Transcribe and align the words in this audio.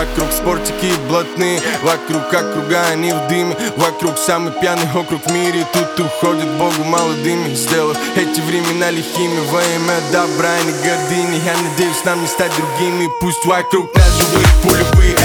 Вокруг 0.00 0.32
спортики 0.32 0.94
блатные 1.10 1.60
Вокруг 1.82 2.32
округа 2.32 2.86
они 2.90 3.12
в 3.12 3.28
дыме 3.28 3.54
Вокруг 3.76 4.16
самый 4.16 4.50
пьяный 4.50 4.88
округ 4.94 5.26
в 5.26 5.30
мире 5.30 5.66
Тут 5.74 6.00
уходит 6.00 6.48
Богу 6.52 6.84
молодыми 6.84 7.54
Сделав 7.54 7.98
эти 8.16 8.40
времена 8.40 8.90
лихими. 8.90 9.40
Во 9.50 9.60
имя 9.60 10.00
добра 10.10 10.56
и 10.60 10.72
гордыни 10.82 11.42
Я 11.44 11.54
надеюсь 11.54 12.02
нам 12.06 12.22
не 12.22 12.28
стать 12.28 12.52
другими. 12.56 13.10
Пусть 13.20 13.44
вокруг 13.44 13.94
нас 13.94 14.08
живые 14.16 14.46
пулевые 14.62 15.16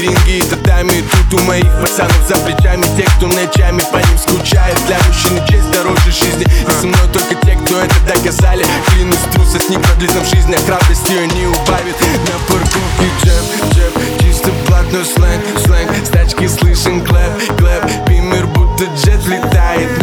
Мат, 0.00 0.17
ринги 0.17 0.38
и 0.38 0.42
татами 0.42 1.04
Тут 1.28 1.40
у 1.40 1.44
моих 1.44 1.66
пацанов 1.78 2.16
за 2.26 2.36
плечами 2.36 2.84
Те, 2.96 3.04
кто 3.16 3.26
ночами 3.26 3.82
по 3.92 3.98
ним 3.98 4.18
скучает. 4.18 4.78
Для 4.86 4.96
мужчины 5.06 5.46
честь 5.46 5.70
дороже 5.70 6.10
жизни. 6.10 6.46
И 6.46 6.70
со 6.80 6.86
мной 6.86 7.06
только 7.12 7.34
те, 7.34 7.54
кто 7.56 7.80
это 7.80 7.94
доказали. 8.06 8.64
Клянусь, 8.86 9.18
трусость 9.32 9.68
не 9.68 9.76
продлит 9.76 10.14
нам 10.14 10.24
жизнь 10.24 10.54
А 10.54 10.58
храбрость 10.66 11.08
ее 11.10 11.26
не 11.26 11.46
убавит 11.46 11.96
На 12.00 12.38
парковке 12.48 13.10
джеб, 13.22 13.74
джеб 13.74 14.22
Чисто 14.22 14.50
блатной 14.66 15.04
сленг, 15.04 15.44
сленг. 15.66 15.90
С 16.02 16.08
тачки 16.08 16.48
слышен 16.48 17.04
clap, 17.04 17.58
clap. 17.58 18.08
Beamer 18.08 18.46
будто 18.46 18.84
jet 18.96 19.26
летает 19.26 19.99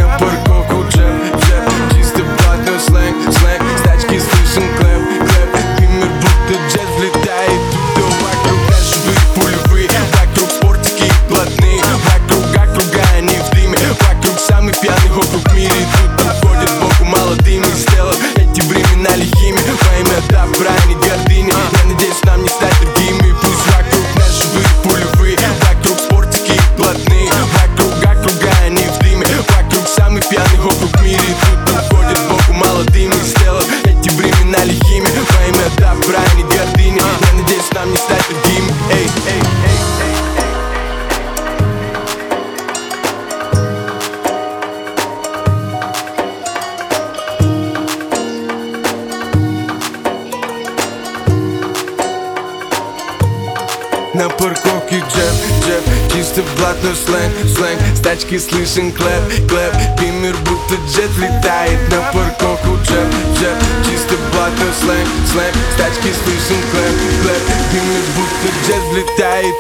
на 54.18 54.30
парковки 54.30 54.96
джеб, 54.96 55.36
джеб 55.62 55.84
Чиста 56.12 56.42
блатна 56.58 56.96
сленг, 56.96 57.34
сленг. 57.56 57.80
Стачки 57.96 58.40
слышен 58.40 58.92
клеп, 58.92 59.24
клеп. 59.48 59.74
Пимир 60.00 60.36
будто 60.46 60.76
джет 60.90 61.12
летает 61.18 61.80
на 61.92 62.02
парковку 62.12 62.78
джеб, 62.84 63.10
джеб 63.36 63.58
Чиста 63.86 64.16
блатна 64.32 64.70
сленг, 64.82 65.08
сленг. 65.32 65.56
Стачки 65.76 66.12
слышен 66.24 66.62
клеп, 66.72 66.96
клеп. 67.22 67.44
Пимир 67.72 68.04
будто 68.16 68.48
джет 68.66 68.84
влетает 68.92 69.56